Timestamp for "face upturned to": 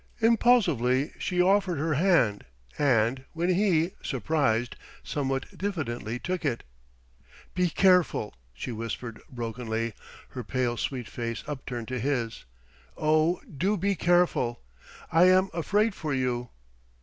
11.07-11.99